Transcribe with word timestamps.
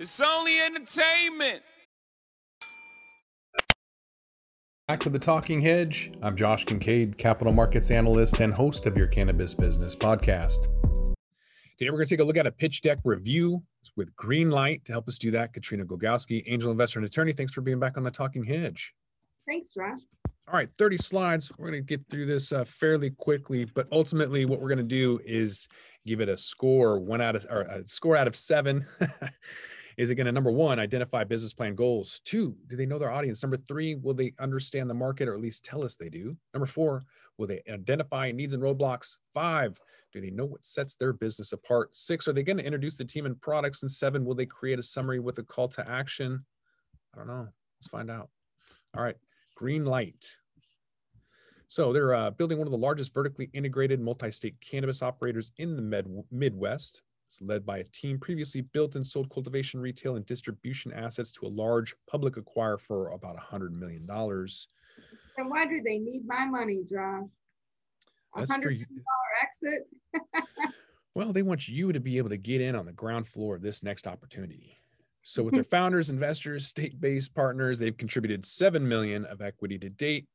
It's 0.00 0.18
only 0.18 0.58
entertainment. 0.58 1.60
Back 4.88 4.98
to 5.00 5.10
the 5.10 5.18
Talking 5.18 5.60
Hedge. 5.60 6.10
I'm 6.22 6.34
Josh 6.34 6.64
Kincaid, 6.64 7.18
capital 7.18 7.52
markets 7.52 7.90
analyst 7.90 8.40
and 8.40 8.50
host 8.50 8.86
of 8.86 8.96
your 8.96 9.08
Cannabis 9.08 9.52
Business 9.52 9.94
Podcast. 9.94 10.68
Today, 11.76 11.90
we're 11.90 11.98
going 11.98 12.06
to 12.06 12.08
take 12.08 12.20
a 12.20 12.24
look 12.24 12.38
at 12.38 12.46
a 12.46 12.50
pitch 12.50 12.80
deck 12.80 12.96
review 13.04 13.62
with 13.94 14.16
Greenlight. 14.16 14.84
To 14.84 14.92
help 14.92 15.06
us 15.06 15.18
do 15.18 15.30
that, 15.32 15.52
Katrina 15.52 15.84
Glogowski, 15.84 16.44
angel 16.46 16.70
investor 16.70 16.98
and 16.98 17.06
attorney. 17.06 17.32
Thanks 17.32 17.52
for 17.52 17.60
being 17.60 17.78
back 17.78 17.98
on 17.98 18.02
the 18.02 18.10
Talking 18.10 18.42
Hedge. 18.42 18.94
Thanks, 19.46 19.74
Josh. 19.74 20.00
All 20.48 20.54
right, 20.54 20.70
30 20.78 20.96
slides. 20.96 21.52
We're 21.58 21.72
going 21.72 21.84
to 21.84 21.86
get 21.86 22.00
through 22.08 22.24
this 22.24 22.52
uh, 22.52 22.64
fairly 22.64 23.10
quickly, 23.10 23.66
but 23.74 23.86
ultimately, 23.92 24.46
what 24.46 24.62
we're 24.62 24.68
going 24.68 24.78
to 24.78 24.82
do 24.82 25.20
is 25.26 25.68
give 26.06 26.22
it 26.22 26.30
a 26.30 26.38
score 26.38 26.98
one 26.98 27.20
out 27.20 27.36
of 27.36 27.46
or 27.50 27.60
a 27.64 27.86
score 27.86 28.16
out 28.16 28.26
of 28.26 28.34
seven. 28.34 28.86
is 30.00 30.10
it 30.10 30.14
going 30.14 30.24
to 30.24 30.32
number 30.32 30.50
one 30.50 30.78
identify 30.78 31.24
business 31.24 31.52
plan 31.52 31.74
goals? 31.74 32.22
Two 32.24 32.56
do 32.68 32.74
they 32.74 32.86
know 32.86 32.98
their 32.98 33.12
audience? 33.12 33.42
Number 33.42 33.58
three 33.68 33.96
will 33.96 34.14
they 34.14 34.32
understand 34.40 34.88
the 34.88 34.94
market 34.94 35.28
or 35.28 35.34
at 35.34 35.42
least 35.42 35.62
tell 35.62 35.84
us 35.84 35.94
they 35.94 36.08
do? 36.08 36.34
Number 36.54 36.64
four 36.64 37.02
will 37.36 37.46
they 37.46 37.60
identify 37.68 38.32
needs 38.32 38.54
and 38.54 38.62
roadblocks? 38.62 39.18
Five 39.34 39.78
do 40.14 40.22
they 40.22 40.30
know 40.30 40.46
what 40.46 40.64
sets 40.64 40.96
their 40.96 41.12
business 41.12 41.52
apart? 41.52 41.90
Six 41.92 42.26
are 42.26 42.32
they 42.32 42.42
going 42.42 42.56
to 42.56 42.64
introduce 42.64 42.96
the 42.96 43.04
team 43.04 43.26
and 43.26 43.38
products? 43.42 43.82
And 43.82 43.92
seven 43.92 44.24
will 44.24 44.34
they 44.34 44.46
create 44.46 44.78
a 44.78 44.82
summary 44.82 45.20
with 45.20 45.36
a 45.36 45.42
call 45.42 45.68
to 45.68 45.88
action? 45.88 46.46
I 47.14 47.18
don't 47.18 47.28
know. 47.28 47.48
Let's 47.78 47.88
find 47.88 48.10
out. 48.10 48.30
All 48.96 49.02
right 49.02 49.16
Greenlight. 49.60 50.24
So 51.68 51.92
they're 51.92 52.14
uh, 52.14 52.30
building 52.30 52.56
one 52.56 52.66
of 52.66 52.72
the 52.72 52.78
largest 52.78 53.12
vertically 53.12 53.50
integrated 53.52 54.00
multi-state 54.00 54.56
cannabis 54.62 55.02
operators 55.02 55.52
in 55.58 55.76
the 55.76 55.82
med- 55.82 56.24
midwest 56.30 57.02
it's 57.30 57.40
led 57.40 57.64
by 57.64 57.78
a 57.78 57.84
team 57.84 58.18
previously 58.18 58.60
built 58.60 58.96
and 58.96 59.06
sold 59.06 59.30
cultivation, 59.30 59.78
retail, 59.78 60.16
and 60.16 60.26
distribution 60.26 60.92
assets 60.92 61.30
to 61.30 61.46
a 61.46 61.48
large 61.48 61.94
public 62.10 62.34
acquirer 62.34 62.80
for 62.80 63.10
about 63.10 63.36
$100 63.36 63.70
million. 63.70 64.04
And 64.10 65.48
why 65.48 65.64
do 65.64 65.80
they 65.80 65.98
need 65.98 66.24
my 66.26 66.44
money, 66.44 66.80
Josh? 66.90 67.28
A 68.34 68.38
That's 68.40 68.50
for 68.50 68.54
hundred 68.54 68.78
you. 68.78 68.86
exit? 69.42 69.86
Well, 71.16 71.32
they 71.32 71.42
want 71.42 71.66
you 71.66 71.92
to 71.92 71.98
be 71.98 72.18
able 72.18 72.28
to 72.28 72.36
get 72.36 72.60
in 72.60 72.76
on 72.76 72.86
the 72.86 72.92
ground 72.92 73.26
floor 73.26 73.56
of 73.56 73.62
this 73.62 73.82
next 73.82 74.06
opportunity. 74.06 74.78
So 75.24 75.42
with 75.42 75.50
mm-hmm. 75.50 75.56
their 75.56 75.64
founders, 75.64 76.08
investors, 76.08 76.66
state-based 76.66 77.34
partners, 77.34 77.80
they've 77.80 77.96
contributed 77.96 78.46
7 78.46 78.86
million 78.88 79.24
of 79.24 79.42
equity 79.42 79.76
to 79.80 79.88
date 79.88 80.28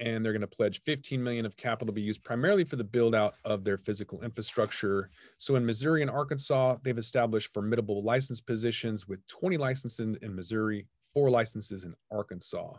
and 0.00 0.24
they're 0.24 0.32
going 0.32 0.40
to 0.40 0.46
pledge 0.46 0.82
15 0.82 1.22
million 1.22 1.44
of 1.44 1.56
capital 1.56 1.86
to 1.86 1.92
be 1.92 2.02
used 2.02 2.24
primarily 2.24 2.64
for 2.64 2.76
the 2.76 2.84
build 2.84 3.14
out 3.14 3.34
of 3.44 3.64
their 3.64 3.76
physical 3.76 4.22
infrastructure. 4.22 5.10
So 5.38 5.56
in 5.56 5.66
Missouri 5.66 6.00
and 6.00 6.10
Arkansas, 6.10 6.76
they've 6.82 6.96
established 6.96 7.52
formidable 7.52 8.02
license 8.02 8.40
positions 8.40 9.06
with 9.06 9.24
20 9.28 9.58
licenses 9.58 10.16
in 10.22 10.34
Missouri, 10.34 10.86
four 11.12 11.30
licenses 11.30 11.84
in 11.84 11.94
Arkansas. 12.10 12.72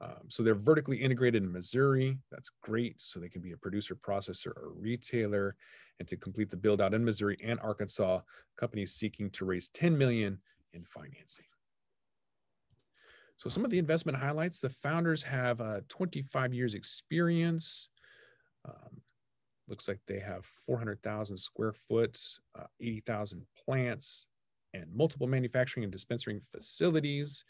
Um, 0.00 0.28
so 0.28 0.42
they're 0.42 0.54
vertically 0.54 0.98
integrated 0.98 1.42
in 1.42 1.52
Missouri. 1.52 2.18
That's 2.30 2.50
great. 2.62 3.00
So 3.00 3.18
they 3.18 3.28
can 3.28 3.42
be 3.42 3.52
a 3.52 3.56
producer, 3.56 3.96
processor, 3.96 4.48
or 4.48 4.72
retailer. 4.76 5.56
And 5.98 6.06
to 6.08 6.16
complete 6.16 6.50
the 6.50 6.56
build 6.56 6.80
out 6.80 6.94
in 6.94 7.04
Missouri 7.04 7.38
and 7.42 7.58
Arkansas, 7.60 8.20
companies 8.56 8.92
seeking 8.92 9.30
to 9.30 9.44
raise 9.46 9.68
10 9.68 9.96
million 9.96 10.38
in 10.74 10.84
financing. 10.84 11.46
So 13.36 13.50
some 13.50 13.64
of 13.64 13.70
the 13.70 13.78
investment 13.78 14.18
highlights: 14.18 14.60
the 14.60 14.68
founders 14.68 15.22
have 15.22 15.60
uh, 15.60 15.80
25 15.88 16.54
years 16.54 16.74
experience. 16.74 17.90
Um, 18.66 19.00
looks 19.68 19.88
like 19.88 20.00
they 20.06 20.20
have 20.20 20.44
400,000 20.44 21.36
square 21.36 21.72
foot, 21.72 22.18
uh, 22.58 22.64
80,000 22.80 23.42
plants, 23.64 24.26
and 24.74 24.86
multiple 24.94 25.26
manufacturing 25.26 25.84
and 25.84 25.92
dispensing 25.92 26.40
facilities. 26.52 27.44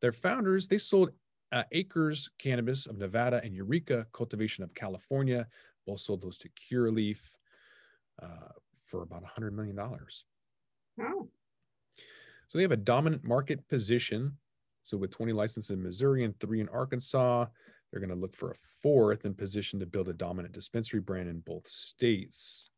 Their 0.00 0.12
founders 0.12 0.66
they 0.66 0.78
sold 0.78 1.10
uh, 1.52 1.64
Acres 1.72 2.30
Cannabis 2.38 2.86
of 2.86 2.98
Nevada 2.98 3.40
and 3.42 3.54
Eureka 3.54 4.06
Cultivation 4.12 4.64
of 4.64 4.74
California. 4.74 5.46
Both 5.86 6.00
sold 6.00 6.22
those 6.22 6.38
to 6.38 6.48
Curaleaf 6.50 7.20
uh, 8.22 8.52
for 8.82 9.02
about 9.02 9.22
100 9.22 9.54
million 9.54 9.76
dollars. 9.76 10.24
Oh, 11.00 11.28
So 12.48 12.58
they 12.58 12.62
have 12.62 12.72
a 12.72 12.76
dominant 12.76 13.24
market 13.24 13.66
position. 13.68 14.36
So 14.82 14.96
with 14.96 15.10
20 15.10 15.32
licenses 15.32 15.70
in 15.70 15.82
Missouri 15.82 16.24
and 16.24 16.38
three 16.38 16.60
in 16.60 16.68
Arkansas, 16.68 17.46
they're 17.90 18.00
going 18.00 18.10
to 18.10 18.16
look 18.16 18.34
for 18.34 18.50
a 18.50 18.56
fourth 18.82 19.24
in 19.24 19.34
position 19.34 19.80
to 19.80 19.86
build 19.86 20.08
a 20.08 20.12
dominant 20.12 20.54
dispensary 20.54 21.00
brand 21.00 21.28
in 21.28 21.40
both 21.40 21.66
states. 21.66 22.70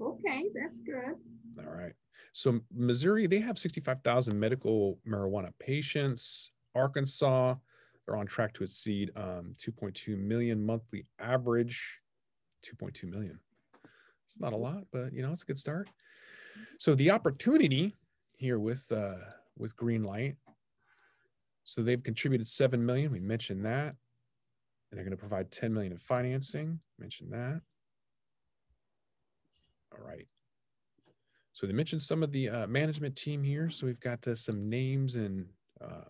okay, 0.00 0.50
that's 0.54 0.78
good. 0.78 1.16
All 1.58 1.72
right. 1.72 1.92
So 2.32 2.60
Missouri, 2.72 3.26
they 3.26 3.40
have 3.40 3.58
65,000 3.58 4.38
medical 4.38 4.98
marijuana 5.06 5.52
patients. 5.58 6.52
Arkansas, 6.74 7.54
they're 8.06 8.16
on 8.16 8.26
track 8.26 8.54
to 8.54 8.64
exceed 8.64 9.10
um, 9.16 9.52
2.2 9.58 10.16
million 10.16 10.64
monthly 10.64 11.06
average. 11.18 12.00
2.2 12.64 13.04
million. 13.10 13.38
It's 14.26 14.38
not 14.38 14.52
a 14.52 14.56
lot, 14.56 14.84
but 14.92 15.12
you 15.12 15.22
know 15.22 15.32
it's 15.32 15.42
a 15.42 15.46
good 15.46 15.58
start. 15.58 15.88
So 16.78 16.94
the 16.94 17.10
opportunity 17.10 17.96
here 18.36 18.58
with 18.58 18.90
uh, 18.92 19.14
with 19.58 19.76
Greenlight. 19.76 20.36
So 21.64 21.82
they've 21.82 22.02
contributed 22.02 22.48
seven 22.48 22.84
million. 22.84 23.12
We 23.12 23.20
mentioned 23.20 23.64
that. 23.66 23.94
And 24.90 24.96
they're 24.96 25.04
going 25.04 25.10
to 25.10 25.18
provide 25.18 25.50
10 25.50 25.72
million 25.74 25.92
in 25.92 25.98
financing. 25.98 26.80
Mentioned 26.98 27.32
that. 27.32 27.60
All 29.92 30.04
right. 30.06 30.26
So 31.52 31.66
they 31.66 31.72
mentioned 31.72 32.00
some 32.00 32.22
of 32.22 32.32
the 32.32 32.48
uh, 32.48 32.66
management 32.68 33.16
team 33.16 33.42
here. 33.42 33.68
So 33.68 33.84
we've 33.86 34.00
got 34.00 34.26
uh, 34.26 34.34
some 34.36 34.70
names 34.70 35.16
and 35.16 35.46
uh, 35.80 36.04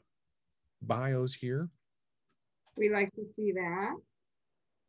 bios 0.83 1.35
here. 1.35 1.71
We 2.77 2.91
like 2.91 3.13
to 3.15 3.25
see 3.35 3.51
that. 3.53 3.95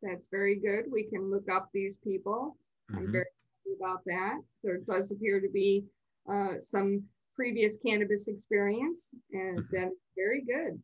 That's 0.02 0.28
very 0.30 0.56
good. 0.56 0.84
We 0.90 1.04
can 1.04 1.30
look 1.30 1.50
up 1.50 1.70
these 1.74 1.96
people. 1.96 2.56
I'm 2.90 3.06
Mhm. 3.08 3.12
very 3.12 3.24
happy 3.24 3.76
about 3.76 4.04
that. 4.06 4.40
There 4.62 4.78
does 4.78 5.10
appear 5.10 5.40
to 5.40 5.48
be 5.48 5.84
uh, 6.28 6.58
some 6.58 7.08
previous 7.40 7.78
cannabis 7.78 8.28
experience, 8.28 9.14
and 9.32 9.60
Mhm. 9.64 9.70
that's 9.70 9.94
very 10.14 10.42
good. 10.42 10.82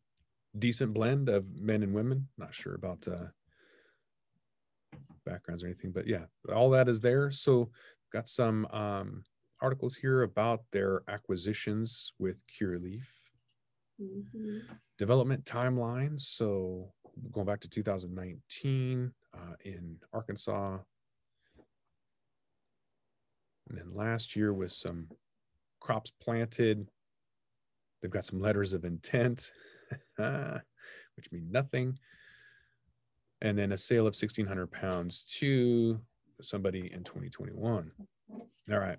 Decent 0.57 0.91
blend 0.91 1.29
of 1.29 1.47
men 1.55 1.83
and 1.83 1.93
women. 1.93 2.29
Not 2.35 2.55
sure 2.55 2.73
about 2.73 3.07
uh, 3.07 3.27
backgrounds 5.23 5.63
or 5.63 5.67
anything, 5.67 5.91
but 5.91 6.07
yeah, 6.07 6.25
all 6.51 6.71
that 6.71 6.89
is 6.89 6.99
there. 7.01 7.29
So 7.29 7.69
got 8.11 8.27
some 8.27 8.65
um, 8.67 9.23
articles 9.61 9.95
here 9.95 10.23
about 10.23 10.65
their 10.71 11.03
acquisitions 11.07 12.13
with 12.17 12.37
Curaleaf. 12.47 13.07
Mhm. 13.99 14.79
development 14.97 15.43
timelines. 15.45 16.21
So 16.21 16.91
going 17.31 17.45
back 17.45 17.59
to 17.61 17.69
2019 17.69 19.13
uh, 19.33 19.55
in 19.63 19.99
Arkansas. 20.11 20.79
And 23.69 23.77
then 23.77 23.93
last 23.93 24.35
year 24.35 24.53
with 24.53 24.71
some 24.71 25.09
crops 25.87 26.11
planted. 26.21 26.89
They've 28.01 28.11
got 28.11 28.25
some 28.25 28.41
letters 28.41 28.73
of 28.73 28.83
intent, 28.83 29.53
which 30.17 31.31
mean 31.31 31.47
nothing. 31.49 31.97
And 33.41 33.57
then 33.57 33.71
a 33.71 33.77
sale 33.77 34.01
of 34.01 34.13
1,600 34.13 34.69
pounds 34.69 35.23
to 35.39 36.01
somebody 36.41 36.91
in 36.93 37.05
2021. 37.05 37.91
All 38.69 38.79
right. 38.79 38.97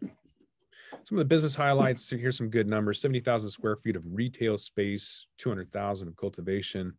Some 1.04 1.19
of 1.19 1.19
the 1.19 1.27
business 1.27 1.54
highlights. 1.54 2.09
Here's 2.09 2.38
some 2.38 2.48
good 2.48 2.66
numbers: 2.66 3.00
seventy 3.00 3.21
thousand 3.21 3.50
square 3.50 3.77
feet 3.77 3.94
of 3.94 4.03
retail 4.06 4.56
space, 4.56 5.27
two 5.37 5.50
hundred 5.50 5.71
thousand 5.71 6.09
of 6.09 6.16
cultivation. 6.16 6.94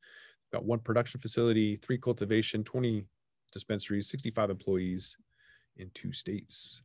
Got 0.52 0.64
one 0.64 0.80
production 0.80 1.20
facility, 1.20 1.76
three 1.78 1.98
cultivation, 1.98 2.64
twenty 2.64 3.06
dispensaries, 3.52 4.08
sixty-five 4.08 4.52
employees 4.52 5.18
in 5.78 5.90
two 5.96 6.14
states. 6.14 6.84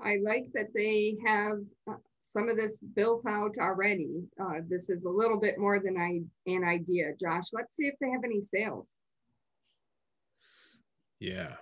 I 0.00 0.18
like 0.22 0.46
that 0.54 0.68
they 0.74 1.16
have 1.24 1.58
uh, 1.90 1.94
some 2.20 2.48
of 2.48 2.56
this 2.56 2.78
built 2.78 3.22
out 3.26 3.54
already. 3.58 4.24
Uh, 4.40 4.60
this 4.68 4.90
is 4.90 5.04
a 5.04 5.10
little 5.10 5.40
bit 5.40 5.58
more 5.58 5.80
than 5.80 5.96
I 5.96 6.20
an 6.50 6.64
idea, 6.64 7.12
Josh. 7.20 7.44
Let's 7.52 7.76
see 7.76 7.86
if 7.86 7.94
they 8.00 8.10
have 8.10 8.24
any 8.24 8.40
sales. 8.40 8.96
Yeah. 11.18 11.54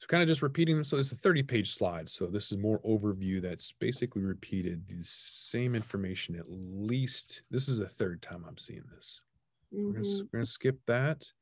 So 0.00 0.06
kind 0.06 0.22
of 0.22 0.28
just 0.28 0.42
repeating 0.42 0.76
them. 0.76 0.84
So 0.84 0.96
it's 0.98 1.10
a 1.10 1.16
30 1.16 1.42
page 1.42 1.72
slide. 1.72 2.08
So 2.08 2.26
this 2.26 2.52
is 2.52 2.58
more 2.58 2.80
overview 2.80 3.42
that's 3.42 3.72
basically 3.72 4.22
repeated 4.22 4.86
the 4.86 5.02
same 5.02 5.74
information 5.74 6.36
at 6.36 6.44
least. 6.48 7.42
This 7.50 7.68
is 7.68 7.78
the 7.78 7.88
third 7.88 8.22
time 8.22 8.44
I'm 8.46 8.58
seeing 8.58 8.84
this. 8.94 9.22
We're 9.72 9.92
gonna, 9.92 10.00
s- 10.00 10.20
Mhm. 10.20 10.28
we're 10.32 10.38
gonna 10.38 10.46
skip 10.46 10.78
that. 10.86 11.32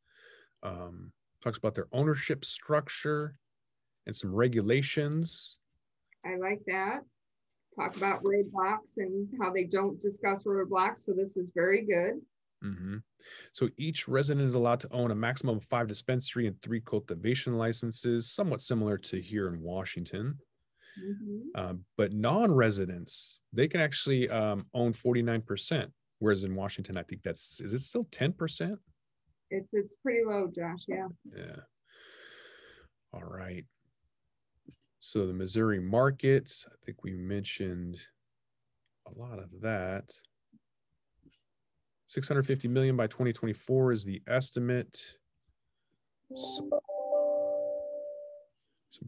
Um, 0.62 1.12
talks 1.42 1.58
about 1.58 1.74
their 1.74 1.88
ownership 1.92 2.44
structure 2.44 3.38
and 4.06 4.14
some 4.14 4.34
regulations. 4.34 5.58
I 6.24 6.36
like 6.36 6.60
that. 6.66 7.00
Talk 7.74 7.96
about 7.96 8.22
roadblocks 8.22 8.96
and 8.96 9.28
how 9.40 9.52
they 9.52 9.64
don't 9.64 10.00
discuss 10.00 10.44
roadblocks. 10.44 11.00
So 11.00 11.12
this 11.12 11.36
is 11.36 11.48
very 11.54 11.84
good. 11.84 12.20
Mhm. 12.64 13.02
So 13.52 13.68
each 13.76 14.08
resident 14.08 14.46
is 14.48 14.54
allowed 14.54 14.80
to 14.80 14.92
own 14.92 15.10
a 15.10 15.14
maximum 15.14 15.58
of 15.58 15.64
five 15.64 15.88
dispensary 15.88 16.46
and 16.46 16.60
three 16.62 16.80
cultivation 16.80 17.58
licenses, 17.58 18.30
somewhat 18.30 18.62
similar 18.62 18.96
to 18.98 19.20
here 19.20 19.48
in 19.48 19.60
Washington. 19.60 20.40
Mhm. 20.98 21.42
Um, 21.54 21.84
but 21.96 22.12
non-residents, 22.14 23.40
they 23.52 23.68
can 23.68 23.80
actually 23.80 24.30
um, 24.30 24.66
own 24.72 24.92
49%. 24.92 25.92
Whereas 26.18 26.44
in 26.44 26.54
Washington, 26.54 26.96
I 26.96 27.02
think 27.02 27.22
that's, 27.22 27.60
is 27.60 27.74
it 27.74 27.80
still 27.80 28.06
10%? 28.06 28.80
It's, 29.50 29.68
it's 29.74 29.96
pretty 29.96 30.24
low, 30.24 30.48
Josh, 30.48 30.86
yeah. 30.88 31.08
Yeah. 31.36 31.60
All 33.12 33.22
right. 33.24 33.66
So 35.06 35.24
the 35.24 35.32
Missouri 35.32 35.78
markets, 35.78 36.66
I 36.68 36.74
think 36.84 37.04
we 37.04 37.12
mentioned 37.12 37.96
a 39.06 39.16
lot 39.16 39.38
of 39.38 39.60
that. 39.62 40.10
650 42.08 42.66
million 42.66 42.96
by 42.96 43.06
2024 43.06 43.92
is 43.92 44.04
the 44.04 44.20
estimate. 44.26 44.98
Some, 46.34 46.70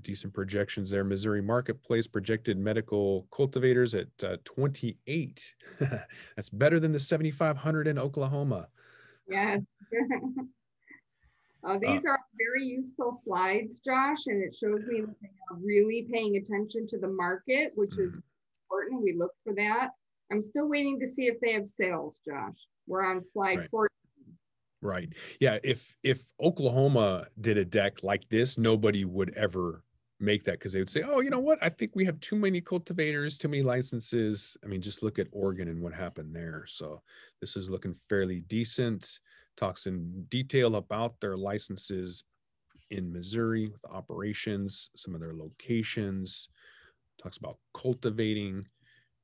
decent 0.02 0.32
projections 0.34 0.92
there. 0.92 1.02
Missouri 1.02 1.42
marketplace 1.42 2.06
projected 2.06 2.58
medical 2.58 3.26
cultivators 3.32 3.92
at 3.92 4.06
uh, 4.22 4.36
28. 4.44 5.54
That's 5.80 6.50
better 6.50 6.78
than 6.78 6.92
the 6.92 7.00
7,500 7.00 7.88
in 7.88 7.98
Oklahoma. 7.98 8.68
Yes. 9.28 9.66
Uh, 11.64 11.78
these 11.78 12.06
are 12.06 12.18
very 12.36 12.64
useful 12.64 13.12
slides, 13.12 13.80
Josh, 13.80 14.26
and 14.26 14.42
it 14.42 14.54
shows 14.54 14.84
me 14.86 15.00
that 15.00 15.16
they 15.20 15.28
are 15.50 15.56
really 15.58 16.06
paying 16.10 16.36
attention 16.36 16.86
to 16.88 16.98
the 16.98 17.08
market, 17.08 17.72
which 17.74 17.92
is 17.98 18.12
Mhm. 18.12 18.22
important. 18.64 19.02
We 19.02 19.14
look 19.14 19.34
for 19.44 19.54
that. 19.54 19.90
I'm 20.30 20.42
still 20.42 20.68
waiting 20.68 21.00
to 21.00 21.06
see 21.06 21.26
if 21.26 21.40
they 21.40 21.52
have 21.52 21.66
sales, 21.66 22.20
Josh. 22.24 22.56
We're 22.86 23.04
on 23.04 23.20
slide 23.20 23.58
Right. 23.58 23.70
four. 23.70 23.88
Right. 24.80 25.12
Yeah. 25.40 25.58
If 25.64 25.96
if 26.04 26.32
Oklahoma 26.38 27.28
did 27.40 27.58
a 27.58 27.64
deck 27.64 28.04
like 28.04 28.28
this, 28.28 28.56
nobody 28.56 29.04
would 29.04 29.30
ever 29.30 29.82
make 30.20 30.44
that 30.44 30.52
because 30.52 30.72
they 30.72 30.78
would 30.80 30.90
say, 30.90 31.02
"Oh, 31.02 31.20
you 31.20 31.30
know 31.30 31.40
what? 31.40 31.58
I 31.60 31.68
think 31.68 31.96
we 31.96 32.04
have 32.04 32.20
too 32.20 32.36
many 32.36 32.60
cultivators, 32.60 33.36
too 33.36 33.48
many 33.48 33.64
licenses." 33.64 34.56
I 34.62 34.66
mean, 34.68 34.80
just 34.80 35.02
look 35.02 35.18
at 35.18 35.26
Oregon 35.32 35.66
and 35.68 35.82
what 35.82 35.94
happened 35.94 36.34
there. 36.34 36.64
So 36.66 37.02
this 37.40 37.56
is 37.56 37.68
looking 37.68 37.94
fairly 38.08 38.40
decent. 38.40 39.18
Talks 39.58 39.86
in 39.86 40.24
detail 40.28 40.76
about 40.76 41.20
their 41.20 41.36
licenses 41.36 42.22
in 42.90 43.12
Missouri 43.12 43.72
operations, 43.90 44.88
some 44.94 45.16
of 45.16 45.20
their 45.20 45.34
locations. 45.34 46.48
Talks 47.20 47.38
about 47.38 47.58
cultivating 47.74 48.64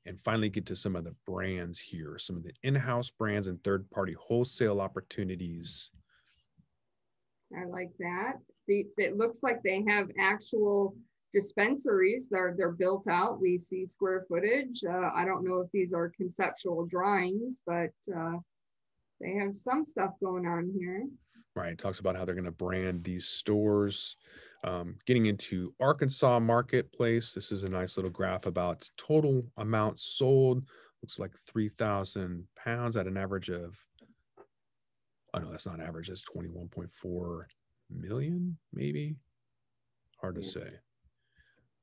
and 0.06 0.20
finally 0.20 0.50
get 0.50 0.66
to 0.66 0.74
some 0.74 0.96
of 0.96 1.04
the 1.04 1.14
brands 1.24 1.78
here, 1.78 2.18
some 2.18 2.36
of 2.36 2.42
the 2.42 2.52
in-house 2.64 3.10
brands 3.10 3.46
and 3.46 3.62
third-party 3.62 4.16
wholesale 4.20 4.80
opportunities. 4.80 5.90
I 7.56 7.66
like 7.66 7.92
that. 8.00 8.32
The, 8.66 8.86
it 8.98 9.16
looks 9.16 9.44
like 9.44 9.62
they 9.62 9.84
have 9.86 10.08
actual 10.18 10.96
dispensaries. 11.32 12.28
They're, 12.28 12.54
they're 12.58 12.72
built 12.72 13.06
out. 13.06 13.40
We 13.40 13.56
see 13.56 13.86
square 13.86 14.24
footage. 14.28 14.82
Uh, 14.82 15.10
I 15.14 15.24
don't 15.24 15.44
know 15.44 15.60
if 15.60 15.70
these 15.70 15.94
are 15.94 16.12
conceptual 16.16 16.86
drawings, 16.86 17.58
but 17.64 17.92
uh, 18.14 18.38
they 19.20 19.32
have 19.34 19.56
some 19.56 19.86
stuff 19.86 20.10
going 20.22 20.46
on 20.46 20.72
here. 20.78 21.06
Right, 21.56 21.78
talks 21.78 22.00
about 22.00 22.16
how 22.16 22.24
they're 22.24 22.34
going 22.34 22.44
to 22.46 22.50
brand 22.50 23.04
these 23.04 23.26
stores. 23.26 24.16
Um, 24.64 24.96
getting 25.06 25.26
into 25.26 25.72
Arkansas 25.80 26.40
marketplace, 26.40 27.32
this 27.32 27.52
is 27.52 27.62
a 27.62 27.68
nice 27.68 27.96
little 27.96 28.10
graph 28.10 28.46
about 28.46 28.88
total 28.96 29.46
amount 29.56 30.00
sold. 30.00 30.66
Looks 31.02 31.18
like 31.18 31.36
three 31.46 31.68
thousand 31.68 32.48
pounds 32.56 32.96
at 32.96 33.06
an 33.06 33.16
average 33.16 33.50
of. 33.50 33.78
Oh 35.34 35.38
no, 35.38 35.50
that's 35.50 35.66
not 35.66 35.80
average. 35.80 36.08
That's 36.08 36.22
twenty 36.22 36.48
one 36.48 36.68
point 36.68 36.90
four 36.90 37.46
million, 37.90 38.56
maybe. 38.72 39.16
Hard 40.20 40.36
to 40.36 40.40
Yeah. 40.40 40.48
say. 40.50 40.70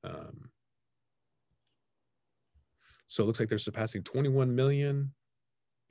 Um, 0.03 0.49
so 3.05 3.23
it 3.23 3.27
looks 3.27 3.39
like 3.39 3.49
they're 3.49 3.57
surpassing 3.57 4.03
21 4.03 4.55
million. 4.55 5.13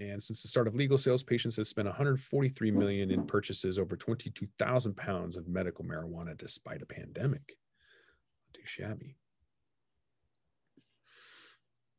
And 0.01 0.23
since 0.23 0.43
the 0.43 0.49
start 0.49 0.67
of 0.67 0.75
legal 0.75 0.97
sales, 0.97 1.23
patients 1.23 1.57
have 1.57 1.69
spent 1.69 1.87
143 1.87 2.71
million 2.71 3.11
in 3.11 3.27
purchases 3.27 3.79
over 3.79 3.97
22,000 3.97 4.97
pounds 4.97 5.37
of 5.37 5.47
medical 5.47 5.85
marijuana 5.85 6.35
despite 6.37 6.81
a 6.81 6.87
pandemic. 6.87 7.59
Too 8.55 8.63
shabby. 8.65 9.17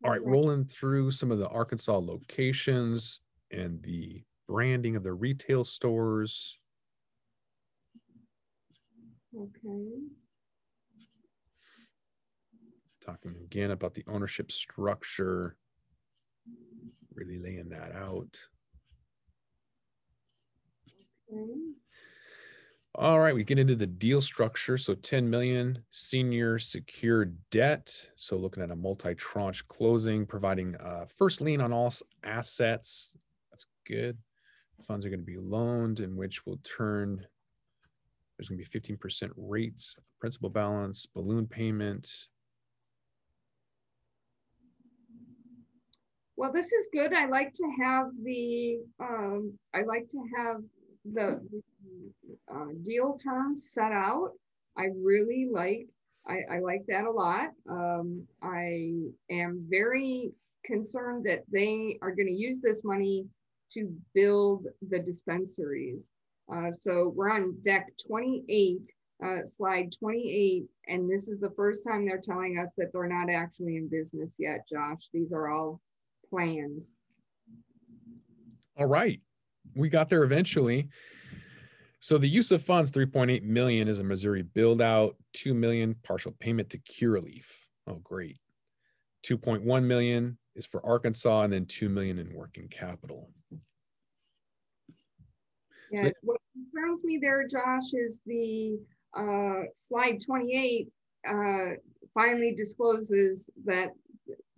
All 0.03 0.09
right, 0.09 0.25
rolling 0.25 0.65
through 0.65 1.11
some 1.11 1.29
of 1.29 1.37
the 1.37 1.47
Arkansas 1.49 1.99
locations 1.99 3.21
and 3.51 3.83
the 3.83 4.23
branding 4.47 4.95
of 4.95 5.03
the 5.03 5.13
retail 5.13 5.63
stores. 5.63 6.57
Okay. 9.37 9.91
Talking 13.05 13.35
again 13.43 13.69
about 13.69 13.93
the 13.93 14.03
ownership 14.07 14.51
structure, 14.51 15.55
really 17.13 17.39
laying 17.39 17.69
that 17.69 17.93
out. 17.95 18.37
Okay. 21.33 21.45
All 22.95 23.21
right, 23.21 23.33
we 23.33 23.45
get 23.45 23.57
into 23.57 23.75
the 23.75 23.87
deal 23.87 24.21
structure. 24.21 24.77
So 24.77 24.95
10 24.95 25.29
million 25.29 25.83
senior 25.91 26.59
secured 26.59 27.37
debt. 27.49 28.09
So 28.17 28.35
looking 28.35 28.61
at 28.61 28.71
a 28.71 28.75
multi-tranche 28.75 29.65
closing, 29.69 30.25
providing 30.25 30.75
uh, 30.75 31.05
first 31.05 31.39
lien 31.39 31.61
on 31.61 31.71
all 31.71 31.91
assets. 32.25 33.15
That's 33.49 33.65
good. 33.87 34.17
Funds 34.81 35.05
are 35.05 35.09
going 35.09 35.21
to 35.21 35.25
be 35.25 35.37
loaned, 35.37 36.01
in 36.01 36.17
which 36.17 36.45
will 36.45 36.59
turn. 36.63 37.25
There's 38.37 38.49
going 38.49 38.61
to 38.61 38.69
be 38.69 38.79
15% 38.79 39.29
rates, 39.37 39.95
principal 40.19 40.49
balance, 40.49 41.05
balloon 41.05 41.47
payment. 41.47 42.27
Well, 46.41 46.51
this 46.51 46.71
is 46.71 46.89
good. 46.91 47.13
I 47.13 47.27
like 47.27 47.53
to 47.53 47.71
have 47.83 48.07
the, 48.23 48.79
um, 48.99 49.53
I 49.75 49.83
like 49.83 50.09
to 50.09 50.23
have 50.35 50.63
the 51.13 51.39
uh, 52.51 52.65
deal 52.81 53.15
terms 53.15 53.69
set 53.71 53.91
out. 53.91 54.31
I 54.75 54.87
really 54.97 55.47
like, 55.51 55.85
I, 56.27 56.39
I 56.51 56.57
like 56.57 56.81
that 56.87 57.03
a 57.03 57.11
lot. 57.11 57.49
Um, 57.69 58.23
I 58.41 59.03
am 59.29 59.67
very 59.69 60.31
concerned 60.65 61.27
that 61.27 61.43
they 61.51 61.99
are 62.01 62.09
going 62.09 62.25
to 62.25 62.33
use 62.33 62.59
this 62.59 62.83
money 62.83 63.27
to 63.73 63.95
build 64.15 64.65
the 64.89 64.97
dispensaries. 64.97 66.11
Uh, 66.51 66.71
so 66.71 67.13
we're 67.15 67.29
on 67.29 67.55
deck 67.63 67.85
28, 68.07 68.81
uh, 69.23 69.45
slide 69.45 69.93
28, 69.99 70.63
and 70.87 71.07
this 71.07 71.27
is 71.27 71.39
the 71.39 71.53
first 71.55 71.83
time 71.87 72.03
they're 72.03 72.17
telling 72.17 72.57
us 72.57 72.73
that 72.79 72.87
they're 72.91 73.07
not 73.07 73.31
actually 73.31 73.75
in 73.75 73.87
business 73.87 74.37
yet, 74.39 74.67
Josh. 74.67 75.07
These 75.13 75.33
are 75.33 75.47
all 75.47 75.79
plans. 76.31 76.95
All 78.77 78.87
right. 78.87 79.21
We 79.75 79.89
got 79.89 80.09
there 80.09 80.23
eventually. 80.23 80.89
So 81.99 82.17
the 82.17 82.27
use 82.27 82.51
of 82.51 82.63
funds, 82.63 82.91
3.8 82.91 83.43
million 83.43 83.87
is 83.87 83.99
a 83.99 84.03
Missouri 84.03 84.41
build 84.41 84.81
out, 84.81 85.17
2 85.33 85.53
million 85.53 85.95
partial 86.03 86.33
payment 86.39 86.71
to 86.71 86.79
Curaleaf. 86.79 87.45
Oh, 87.85 88.01
great. 88.03 88.39
2.1 89.27 89.83
million 89.83 90.37
is 90.55 90.65
for 90.65 90.83
Arkansas 90.83 91.43
and 91.43 91.53
then 91.53 91.65
2 91.65 91.89
million 91.89 92.17
in 92.17 92.33
working 92.33 92.67
capital. 92.69 93.29
Yeah, 95.91 96.09
what 96.23 96.39
concerns 96.53 97.03
me 97.03 97.19
there, 97.21 97.45
Josh, 97.47 97.93
is 97.93 98.21
the 98.25 98.79
uh, 99.15 99.67
slide 99.75 100.21
28 100.25 100.87
uh, 101.27 101.75
finally 102.13 102.55
discloses 102.55 103.49
that 103.65 103.89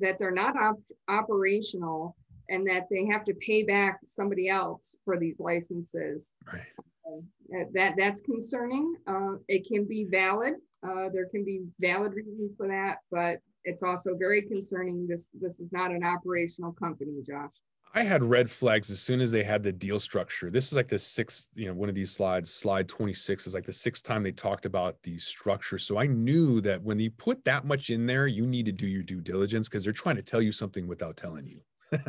that 0.03 0.19
they're 0.19 0.31
not 0.31 0.55
op 0.55 0.77
operational 1.07 2.15
and 2.49 2.67
that 2.67 2.87
they 2.91 3.05
have 3.05 3.23
to 3.23 3.33
pay 3.35 3.63
back 3.63 3.99
somebody 4.05 4.49
else 4.49 4.95
for 5.05 5.17
these 5.17 5.39
licenses. 5.39 6.33
Right. 6.45 6.61
Uh, 7.07 7.63
that 7.73 7.95
that's 7.97 8.21
concerning. 8.21 8.95
Uh, 9.07 9.35
it 9.47 9.65
can 9.65 9.85
be 9.85 10.05
valid. 10.05 10.55
Uh, 10.85 11.09
there 11.11 11.27
can 11.27 11.45
be 11.45 11.61
valid 11.79 12.13
reasons 12.13 12.51
for 12.57 12.67
that, 12.67 12.97
but 13.09 13.39
it's 13.63 13.83
also 13.83 14.15
very 14.15 14.41
concerning. 14.41 15.07
This 15.07 15.29
this 15.33 15.59
is 15.59 15.71
not 15.71 15.91
an 15.91 16.03
operational 16.03 16.73
company, 16.73 17.21
Josh. 17.25 17.53
I 17.95 18.01
had 18.01 18.23
red 18.23 18.49
flags 18.49 18.89
as 18.89 18.99
soon 18.99 19.21
as 19.21 19.31
they 19.31 19.43
had 19.43 19.61
the 19.61 19.71
deal 19.71 19.99
structure. 19.99 20.49
This 20.49 20.71
is 20.71 20.75
like 20.75 20.87
the 20.87 20.97
sixth, 20.97 21.49
you 21.53 21.67
know, 21.67 21.75
one 21.75 21.89
of 21.89 21.95
these 21.95 22.11
slides, 22.11 22.51
slide 22.51 22.87
26 22.87 23.45
is 23.45 23.53
like 23.53 23.65
the 23.65 23.73
sixth 23.73 24.03
time 24.03 24.23
they 24.23 24.31
talked 24.31 24.65
about 24.65 24.95
the 25.03 25.19
structure. 25.19 25.77
So 25.77 25.99
I 25.99 26.07
knew 26.07 26.59
that 26.61 26.81
when 26.81 26.99
you 26.99 27.11
put 27.11 27.45
that 27.45 27.65
much 27.65 27.91
in 27.91 28.07
there, 28.07 28.25
you 28.25 28.47
need 28.47 28.65
to 28.65 28.71
do 28.71 28.87
your 28.87 29.03
due 29.03 29.21
diligence 29.21 29.69
because 29.69 29.83
they're 29.83 29.93
trying 29.93 30.15
to 30.15 30.23
tell 30.23 30.41
you 30.41 30.51
something 30.51 30.87
without 30.87 31.17
telling 31.17 31.45
you. 31.45 31.61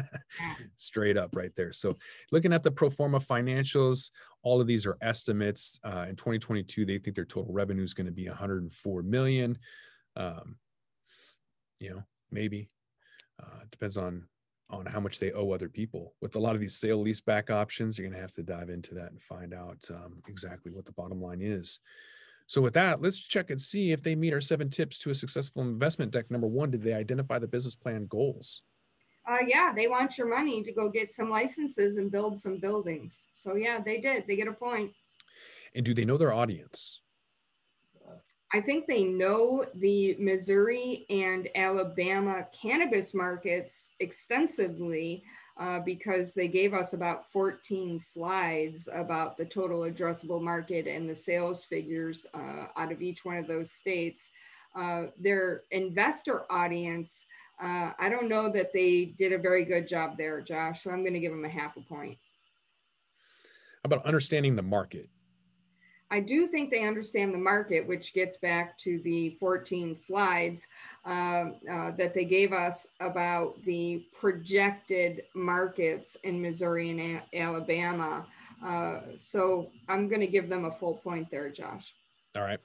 Straight 0.76 1.18
up 1.18 1.36
right 1.36 1.54
there. 1.54 1.70
So 1.70 1.98
looking 2.32 2.54
at 2.54 2.62
the 2.62 2.70
pro 2.70 2.88
forma 2.88 3.18
financials, 3.18 4.10
all 4.42 4.62
of 4.62 4.66
these 4.66 4.86
are 4.86 4.96
estimates. 5.02 5.78
Uh, 5.84 6.06
in 6.08 6.16
2022, 6.16 6.86
they 6.86 6.96
think 6.96 7.14
their 7.14 7.26
total 7.26 7.52
revenue 7.52 7.84
is 7.84 7.92
going 7.92 8.06
to 8.06 8.12
be 8.12 8.26
104 8.26 9.02
million. 9.02 9.58
Um, 10.16 10.56
you 11.78 11.90
know, 11.90 12.02
maybe 12.30 12.70
uh, 13.38 13.64
depends 13.70 13.98
on 13.98 14.28
on 14.70 14.86
how 14.86 15.00
much 15.00 15.18
they 15.18 15.32
owe 15.32 15.50
other 15.50 15.68
people. 15.68 16.14
With 16.20 16.36
a 16.36 16.38
lot 16.38 16.54
of 16.54 16.60
these 16.60 16.76
sale 16.76 17.00
lease 17.00 17.20
back 17.20 17.50
options, 17.50 17.98
you're 17.98 18.08
going 18.08 18.16
to 18.16 18.22
have 18.22 18.32
to 18.32 18.42
dive 18.42 18.70
into 18.70 18.94
that 18.94 19.10
and 19.10 19.22
find 19.22 19.52
out 19.52 19.78
um, 19.90 20.22
exactly 20.28 20.72
what 20.72 20.86
the 20.86 20.92
bottom 20.92 21.20
line 21.20 21.42
is. 21.42 21.80
So 22.46 22.60
with 22.60 22.74
that, 22.74 23.00
let's 23.00 23.18
check 23.18 23.50
and 23.50 23.60
see 23.60 23.92
if 23.92 24.02
they 24.02 24.14
meet 24.14 24.34
our 24.34 24.40
seven 24.40 24.68
tips 24.68 24.98
to 25.00 25.10
a 25.10 25.14
successful 25.14 25.62
investment 25.62 26.12
deck. 26.12 26.30
Number 26.30 26.46
one, 26.46 26.70
did 26.70 26.82
they 26.82 26.92
identify 26.92 27.38
the 27.38 27.48
business 27.48 27.74
plan 27.74 28.06
goals? 28.06 28.62
Uh, 29.26 29.38
yeah, 29.46 29.72
they 29.74 29.88
want 29.88 30.18
your 30.18 30.28
money 30.28 30.62
to 30.62 30.72
go 30.72 30.90
get 30.90 31.10
some 31.10 31.30
licenses 31.30 31.96
and 31.96 32.10
build 32.10 32.38
some 32.38 32.58
buildings. 32.58 33.28
So 33.34 33.56
yeah, 33.56 33.80
they 33.82 33.98
did. 34.00 34.24
They 34.26 34.36
get 34.36 34.48
a 34.48 34.52
point. 34.52 34.92
And 35.74 35.84
do 35.84 35.94
they 35.94 36.04
know 36.04 36.18
their 36.18 36.34
audience? 36.34 37.00
I 38.54 38.60
think 38.60 38.86
they 38.86 39.02
know 39.02 39.64
the 39.74 40.14
Missouri 40.16 41.06
and 41.10 41.48
Alabama 41.56 42.46
cannabis 42.52 43.12
markets 43.12 43.90
extensively 43.98 45.24
uh, 45.58 45.80
because 45.80 46.34
they 46.34 46.46
gave 46.46 46.72
us 46.72 46.92
about 46.92 47.28
14 47.32 47.98
slides 47.98 48.88
about 48.92 49.36
the 49.36 49.44
total 49.44 49.80
addressable 49.80 50.40
market 50.40 50.86
and 50.86 51.10
the 51.10 51.14
sales 51.16 51.64
figures 51.64 52.26
uh, 52.32 52.66
out 52.76 52.92
of 52.92 53.02
each 53.02 53.24
one 53.24 53.38
of 53.38 53.48
those 53.48 53.72
states. 53.72 54.30
Uh, 54.76 55.06
their 55.18 55.62
investor 55.72 56.44
audience, 56.48 57.26
uh, 57.60 57.90
I 57.98 58.08
don't 58.08 58.28
know 58.28 58.52
that 58.52 58.72
they 58.72 59.16
did 59.18 59.32
a 59.32 59.38
very 59.38 59.64
good 59.64 59.88
job 59.88 60.16
there, 60.16 60.40
Josh. 60.40 60.84
So 60.84 60.92
I'm 60.92 61.00
going 61.00 61.14
to 61.14 61.20
give 61.20 61.32
them 61.32 61.44
a 61.44 61.48
half 61.48 61.76
a 61.76 61.80
point. 61.80 62.18
About 63.82 64.06
understanding 64.06 64.54
the 64.54 64.62
market? 64.62 65.08
I 66.14 66.20
do 66.20 66.46
think 66.46 66.70
they 66.70 66.84
understand 66.84 67.34
the 67.34 67.38
market, 67.38 67.84
which 67.88 68.14
gets 68.14 68.36
back 68.36 68.78
to 68.78 69.00
the 69.00 69.30
14 69.30 69.96
slides 69.96 70.64
uh, 71.04 71.46
uh, 71.68 71.90
that 71.98 72.14
they 72.14 72.24
gave 72.24 72.52
us 72.52 72.86
about 73.00 73.60
the 73.64 74.06
projected 74.12 75.22
markets 75.34 76.16
in 76.22 76.40
Missouri 76.40 76.90
and 76.90 77.00
A 77.32 77.36
Alabama. 77.36 78.26
Uh, 78.64 79.00
so 79.18 79.72
I'm 79.88 80.08
going 80.08 80.20
to 80.20 80.28
give 80.28 80.48
them 80.48 80.66
a 80.66 80.70
full 80.70 80.94
point 80.94 81.32
there, 81.32 81.50
Josh. 81.50 81.92
All 82.36 82.44
right. 82.44 82.60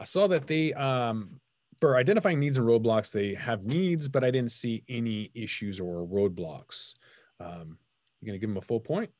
I 0.00 0.04
saw 0.04 0.26
that 0.28 0.46
they, 0.46 0.72
um, 0.72 1.38
for 1.82 1.98
identifying 1.98 2.40
needs 2.40 2.56
and 2.56 2.66
roadblocks, 2.66 3.12
they 3.12 3.34
have 3.34 3.64
needs, 3.64 4.08
but 4.08 4.24
I 4.24 4.30
didn't 4.30 4.52
see 4.52 4.82
any 4.88 5.30
issues 5.34 5.78
or 5.78 6.06
roadblocks. 6.06 6.94
Um, 7.38 7.76
you're 8.22 8.28
going 8.28 8.32
to 8.32 8.38
give 8.38 8.48
them 8.48 8.56
a 8.56 8.62
full 8.62 8.80
point? 8.80 9.10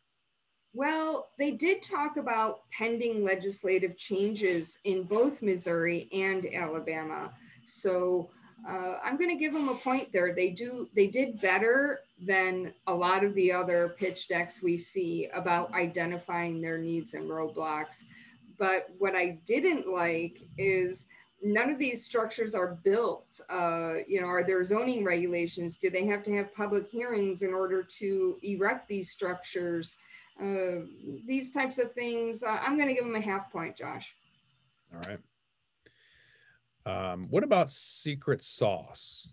Well, 0.75 1.28
they 1.38 1.52
did 1.52 1.83
talk 1.83 2.16
about 2.16 2.69
pending 2.73 3.25
legislative 3.25 3.97
changes 3.97 4.81
in 4.83 5.04
both 5.04 5.40
Missouri 5.40 6.09
and 6.12 6.45
Alabama. 6.52 7.33
So 7.64 8.28
uh, 8.69 8.99
I'm 9.04 9.16
going 9.16 9.31
to 9.31 9.37
give 9.37 9.52
them 9.52 9.69
a 9.69 9.75
point 9.75 10.12
there. 10.12 10.35
They 10.35 10.50
do 10.50 10.88
they 10.97 11.07
did 11.07 11.40
better 11.40 12.00
than 12.21 12.75
a 12.88 12.95
lot 12.95 13.23
of 13.23 13.35
the 13.35 13.52
other 13.52 13.95
pitch 13.97 14.26
decks 14.26 14.62
we 14.62 14.76
see 14.76 15.28
about 15.33 15.73
identifying 15.75 16.61
their 16.61 16.78
needs 16.78 17.14
and 17.14 17.31
roadblocks. 17.31 18.04
But 18.59 18.88
what 18.99 19.14
I 19.14 19.38
didn't 19.47 19.88
like 19.88 20.40
is 20.59 21.07
none 21.40 21.71
of 21.71 21.78
these 21.78 22.04
structures 22.04 22.54
are 22.54 22.78
built. 22.83 23.40
Uh, 23.49 23.95
you 24.09 24.21
know, 24.21 24.26
are 24.26 24.45
there 24.45 24.64
zoning 24.64 25.04
regulations? 25.04 25.76
Do 25.76 25.88
they 25.88 26.07
have 26.07 26.25
to 26.25 26.37
have 26.37 26.54
public 26.54 26.88
hearings 26.88 27.43
in 27.43 27.54
order 27.54 27.83
to 27.99 28.38
erect 28.43 28.88
these 28.88 29.11
structures? 29.11 29.97
Uh, 30.41 30.87
these 31.26 31.50
types 31.50 31.79
of 31.79 31.93
things. 31.93 32.43
Uh, 32.43 32.59
I'm 32.61 32.76
going 32.76 32.88
to 32.88 32.95
give 32.95 33.05
them 33.05 33.14
a 33.14 33.21
half 33.21 33.53
point, 33.53 33.76
Josh. 33.76 34.14
All 34.93 35.00
right. 35.09 35.19
Um, 36.87 37.29
what 37.31 37.45
about 37.45 37.71
secret 37.71 38.43
sauce? 38.43 39.29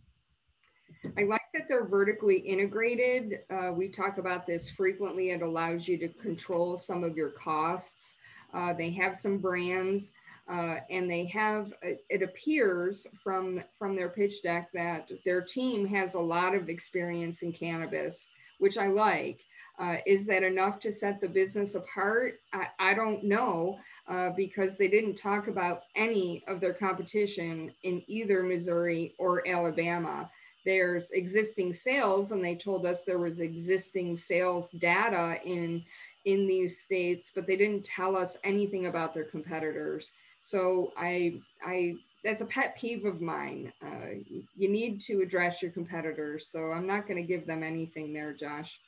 I 1.18 1.24
like 1.24 1.42
that 1.54 1.68
they're 1.68 1.88
vertically 1.88 2.38
integrated. 2.38 3.40
Uh, 3.50 3.72
we 3.74 3.90
talk 3.90 4.18
about 4.18 4.46
this 4.46 4.70
frequently. 4.70 5.32
It 5.32 5.42
allows 5.42 5.88
you 5.88 5.98
to 5.98 6.08
control 6.08 6.78
some 6.78 7.04
of 7.04 7.18
your 7.18 7.32
costs. 7.32 8.16
Uh, 8.54 8.74
they 8.74 8.92
have 8.92 9.16
some 9.16 9.40
brands, 9.40 10.14
uh, 10.50 10.78
and 10.90 11.10
they 11.10 11.26
have. 11.26 11.74
It 11.82 12.22
appears 12.22 13.08
from 13.16 13.64
from 13.78 13.96
their 13.96 14.10
pitch 14.10 14.44
deck 14.44 14.70
that 14.74 15.10
their 15.26 15.42
team 15.42 15.88
has 15.88 16.14
a 16.14 16.20
lot 16.20 16.54
of 16.54 16.70
experience 16.70 17.42
in 17.42 17.52
cannabis, 17.52 18.30
which 18.60 18.78
I 18.78 18.88
like. 18.88 19.42
Uh, 19.80 19.98
is 20.06 20.26
that 20.26 20.44
enough 20.44 20.80
to 20.80 20.92
set 20.92 21.20
the 21.20 21.28
business 21.28 21.76
apart? 21.76 22.40
I, 22.54 22.68
I 22.80 22.94
don't 22.94 23.24
know 23.24 23.80
uh, 24.08 24.30
because 24.36 24.78
they 24.78 24.88
didn't 24.88 25.16
talk 25.16 25.48
about 25.48 25.84
any 25.96 26.44
of 26.48 26.60
their 26.60 26.74
competition 26.74 27.72
in 27.84 28.04
either 28.08 28.44
Missouri 28.44 29.16
or 29.18 29.48
Alabama. 29.48 30.30
There's 30.66 31.12
existing 31.12 31.74
sales, 31.74 32.32
and 32.32 32.44
they 32.44 32.56
told 32.56 32.86
us 32.86 33.04
there 33.04 33.18
was 33.18 33.40
existing 33.40 34.18
sales 34.18 34.70
data 34.72 35.38
in 35.44 35.84
in 36.26 36.46
these 36.46 36.80
states, 36.80 37.32
but 37.34 37.48
they 37.48 37.58
didn't 37.58 37.84
tell 37.84 38.16
us 38.16 38.38
anything 38.44 38.86
about 38.86 39.14
their 39.14 39.24
competitors. 39.24 40.12
So 40.40 40.92
I 40.98 41.40
I 41.66 41.96
that's 42.24 42.42
a 42.42 42.46
pet 42.46 42.78
peeve 42.78 43.06
of 43.06 43.22
mine. 43.22 43.74
Uh, 43.84 44.20
you 44.56 44.70
need 44.70 45.02
to 45.02 45.22
address 45.22 45.62
your 45.62 45.72
competitors. 45.72 46.48
So 46.48 46.72
I'm 46.72 46.86
not 46.86 47.08
going 47.08 47.18
to 47.18 47.28
give 47.28 47.48
them 47.48 47.64
anything 47.64 48.14
there, 48.14 48.34
Josh. 48.34 48.80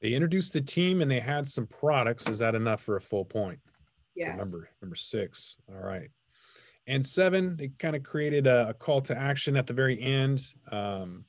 They 0.00 0.14
introduced 0.14 0.52
the 0.52 0.60
team 0.60 1.02
and 1.02 1.10
they 1.10 1.20
had 1.20 1.48
some 1.48 1.66
products. 1.66 2.28
Is 2.28 2.38
that 2.38 2.54
enough 2.54 2.82
for 2.82 2.96
a 2.96 3.00
full 3.00 3.24
point? 3.24 3.58
Yes. 4.14 4.38
Number 4.38 4.70
number 4.82 4.96
six. 4.96 5.56
All 5.68 5.80
right. 5.80 6.08
And 6.86 7.04
seven, 7.04 7.56
they 7.56 7.68
kind 7.78 7.94
of 7.94 8.02
created 8.02 8.46
a, 8.46 8.70
a, 8.70 8.74
call 8.74 9.00
to 9.02 9.16
action 9.16 9.56
at 9.56 9.66
the 9.66 9.72
very 9.72 10.00
end. 10.00 10.44
Um, 10.72 11.24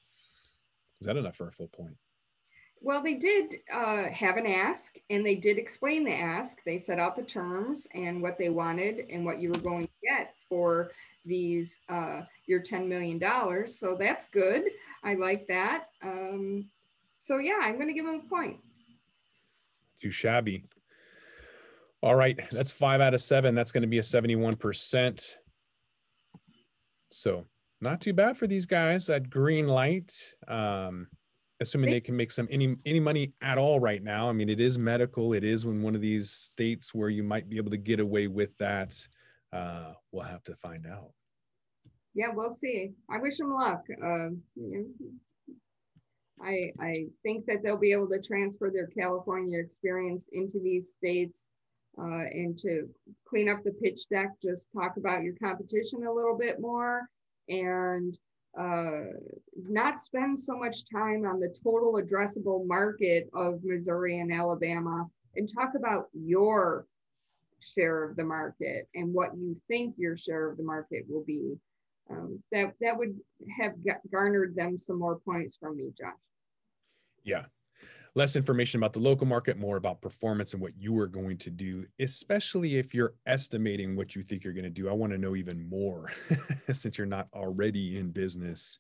is 0.99 1.07
that 1.07 1.17
enough 1.17 1.35
for 1.35 1.47
a 1.47 1.51
full 1.51 1.67
point? 1.67 1.95
Well, 2.79 3.03
they 3.03 3.15
did 3.15 3.57
uh, 3.71 4.05
have 4.05 4.37
an 4.37 4.47
ask 4.47 4.97
and 5.09 5.23
they 5.25 5.35
did 5.35 5.59
explain 5.59 6.03
the 6.03 6.15
ask. 6.15 6.63
They 6.63 6.79
set 6.79 6.97
out 6.97 7.15
the 7.15 7.21
terms 7.21 7.87
and 7.93 8.21
what 8.21 8.39
they 8.39 8.49
wanted 8.49 9.05
and 9.11 9.23
what 9.23 9.37
you 9.37 9.49
were 9.49 9.59
going 9.59 9.83
to 9.83 9.91
get 10.01 10.33
for 10.49 10.91
these, 11.23 11.81
uh, 11.89 12.21
your 12.47 12.61
$10 12.61 12.87
million. 12.87 13.21
So 13.67 13.95
that's 13.99 14.29
good. 14.29 14.63
I 15.03 15.13
like 15.13 15.45
that. 15.47 15.89
Um, 16.01 16.65
so 17.21 17.37
yeah, 17.37 17.59
I'm 17.61 17.75
going 17.75 17.87
to 17.87 17.93
give 17.93 18.05
him 18.05 18.21
a 18.25 18.29
point. 18.29 18.57
Too 20.01 20.11
shabby. 20.11 20.65
All 22.03 22.15
right, 22.15 22.39
that's 22.51 22.71
five 22.71 22.99
out 22.99 23.13
of 23.13 23.21
seven. 23.21 23.53
That's 23.53 23.71
going 23.71 23.83
to 23.83 23.87
be 23.87 23.99
a 23.99 24.01
71%. 24.01 25.35
So 27.11 27.45
not 27.79 28.01
too 28.01 28.13
bad 28.13 28.37
for 28.37 28.47
these 28.47 28.65
guys 28.65 29.09
at 29.09 29.29
Greenlight. 29.29 30.13
Um, 30.47 31.07
assuming 31.59 31.91
they 31.91 32.01
can 32.01 32.17
make 32.17 32.31
some 32.31 32.47
any 32.49 32.75
any 32.85 32.99
money 32.99 33.33
at 33.41 33.57
all 33.57 33.79
right 33.79 34.03
now. 34.03 34.27
I 34.27 34.33
mean, 34.33 34.49
it 34.49 34.59
is 34.59 34.79
medical. 34.79 35.33
It 35.33 35.43
is 35.43 35.63
in 35.63 35.83
one 35.83 35.93
of 35.93 36.01
these 36.01 36.31
states 36.31 36.93
where 36.93 37.09
you 37.09 37.23
might 37.23 37.49
be 37.49 37.57
able 37.57 37.71
to 37.71 37.77
get 37.77 37.99
away 37.99 38.27
with 38.27 38.57
that. 38.57 38.95
Uh, 39.53 39.93
we'll 40.11 40.23
have 40.23 40.43
to 40.43 40.55
find 40.55 40.87
out. 40.87 41.11
Yeah, 42.15 42.27
we'll 42.33 42.49
see. 42.49 42.91
I 43.09 43.19
wish 43.19 43.37
them 43.37 43.53
luck. 43.53 43.83
Uh, 44.03 44.29
I, 46.43 46.71
I 46.79 46.93
think 47.23 47.45
that 47.45 47.63
they'll 47.63 47.77
be 47.77 47.91
able 47.91 48.09
to 48.09 48.21
transfer 48.21 48.71
their 48.71 48.87
California 48.87 49.59
experience 49.59 50.29
into 50.33 50.59
these 50.59 50.93
states 50.93 51.49
uh, 51.97 52.25
and 52.31 52.57
to 52.59 52.89
clean 53.27 53.49
up 53.49 53.63
the 53.63 53.71
pitch 53.71 54.07
deck, 54.09 54.29
just 54.41 54.69
talk 54.71 54.97
about 54.97 55.23
your 55.23 55.35
competition 55.35 56.05
a 56.05 56.13
little 56.13 56.37
bit 56.37 56.59
more 56.59 57.09
and 57.49 58.17
uh, 58.59 59.03
not 59.55 59.99
spend 59.99 60.37
so 60.39 60.57
much 60.57 60.83
time 60.91 61.25
on 61.25 61.39
the 61.39 61.53
total 61.63 61.93
addressable 61.93 62.65
market 62.65 63.29
of 63.33 63.63
Missouri 63.63 64.19
and 64.19 64.31
Alabama 64.31 65.05
and 65.35 65.49
talk 65.53 65.71
about 65.75 66.07
your 66.13 66.85
share 67.59 68.03
of 68.03 68.15
the 68.15 68.23
market 68.23 68.87
and 68.95 69.13
what 69.13 69.35
you 69.37 69.55
think 69.67 69.95
your 69.97 70.17
share 70.17 70.49
of 70.49 70.57
the 70.57 70.63
market 70.63 71.05
will 71.07 71.23
be. 71.23 71.53
Um, 72.09 72.43
that 72.51 72.73
that 72.81 72.97
would 72.97 73.17
have 73.57 73.73
garnered 74.11 74.53
them 74.55 74.77
some 74.77 74.99
more 74.99 75.19
points 75.19 75.55
from 75.55 75.77
me, 75.77 75.93
Josh. 75.97 76.11
Yeah. 77.23 77.45
Less 78.13 78.35
information 78.35 78.79
about 78.79 78.91
the 78.91 78.99
local 78.99 79.25
market, 79.25 79.57
more 79.57 79.77
about 79.77 80.01
performance 80.01 80.53
and 80.53 80.61
what 80.61 80.77
you 80.77 80.99
are 80.99 81.07
going 81.07 81.37
to 81.37 81.49
do, 81.49 81.85
especially 81.99 82.77
if 82.77 82.93
you're 82.93 83.13
estimating 83.25 83.95
what 83.95 84.15
you 84.15 84.23
think 84.23 84.43
you're 84.43 84.53
going 84.53 84.65
to 84.65 84.69
do. 84.69 84.89
I 84.89 84.93
want 84.93 85.13
to 85.13 85.17
know 85.17 85.35
even 85.35 85.69
more 85.69 86.11
since 86.73 86.97
you're 86.97 87.07
not 87.07 87.27
already 87.33 87.97
in 87.97 88.11
business. 88.11 88.77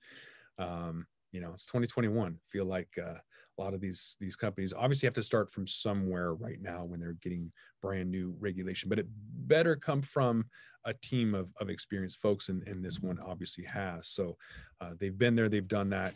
Um, 0.57 1.07
you 1.31 1.39
know, 1.39 1.51
it's 1.53 1.65
2021. 1.65 2.37
Feel 2.49 2.65
like 2.65 2.89
uh, 3.01 3.15
a 3.57 3.61
lot 3.61 3.73
of 3.73 3.81
these 3.81 4.17
these 4.19 4.35
companies 4.35 4.73
obviously 4.73 5.07
have 5.07 5.13
to 5.13 5.23
start 5.23 5.51
from 5.51 5.65
somewhere 5.65 6.33
right 6.33 6.61
now 6.61 6.83
when 6.83 6.99
they're 6.99 7.13
getting 7.13 7.51
brand 7.81 8.11
new 8.11 8.35
regulation, 8.39 8.89
but 8.89 8.99
it 8.99 9.07
better 9.47 9.75
come 9.75 10.01
from 10.01 10.45
a 10.85 10.93
team 10.93 11.35
of, 11.35 11.49
of 11.59 11.69
experienced 11.69 12.19
folks, 12.19 12.49
and, 12.49 12.67
and 12.67 12.83
this 12.83 12.99
one 12.99 13.19
obviously 13.19 13.63
has. 13.63 14.07
So 14.09 14.37
uh, 14.79 14.91
they've 14.99 15.17
been 15.17 15.35
there, 15.35 15.47
they've 15.47 15.67
done 15.67 15.89
that 15.91 16.15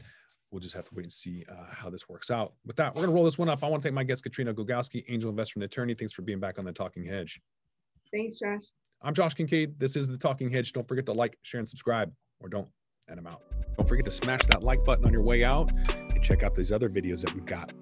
we'll 0.55 0.62
just 0.62 0.74
have 0.74 0.85
to 0.85 0.95
wait 0.95 1.03
and 1.03 1.12
see 1.12 1.43
uh, 1.51 1.65
how 1.69 1.89
this 1.89 2.07
works 2.07 2.31
out. 2.31 2.53
With 2.65 2.77
that, 2.77 2.95
we're 2.95 3.01
going 3.01 3.09
to 3.09 3.15
roll 3.15 3.25
this 3.25 3.38
one 3.38 3.50
up. 3.50 3.62
I 3.62 3.67
want 3.67 3.83
to 3.83 3.88
thank 3.88 3.93
my 3.93 4.05
guest, 4.05 4.24
Katrina 4.24 4.53
Glogowski, 4.53 5.03
angel 5.09 5.29
investor 5.29 5.57
and 5.57 5.65
attorney. 5.65 5.93
Thanks 5.93 6.13
for 6.13 6.21
being 6.21 6.39
back 6.39 6.57
on 6.57 6.63
the 6.63 6.71
Talking 6.71 7.03
Hedge. 7.03 7.41
Thanks, 8.13 8.39
Josh. 8.39 8.63
I'm 9.01 9.13
Josh 9.13 9.33
Kincaid. 9.33 9.77
This 9.77 9.97
is 9.97 10.07
the 10.07 10.17
Talking 10.17 10.50
Hedge. 10.50 10.71
Don't 10.71 10.88
forget 10.88 11.05
to 11.07 11.13
like, 11.13 11.38
share, 11.43 11.59
and 11.59 11.67
subscribe, 11.67 12.09
or 12.39 12.47
don't, 12.47 12.69
and 13.09 13.19
I'm 13.19 13.27
out. 13.27 13.41
Don't 13.77 13.88
forget 13.88 14.05
to 14.05 14.12
smash 14.12 14.43
that 14.43 14.63
like 14.63 14.83
button 14.85 15.03
on 15.05 15.12
your 15.12 15.24
way 15.24 15.43
out 15.43 15.74
and 15.74 16.24
check 16.24 16.41
out 16.41 16.55
these 16.55 16.71
other 16.71 16.89
videos 16.89 17.19
that 17.19 17.33
we've 17.33 17.45
got. 17.45 17.74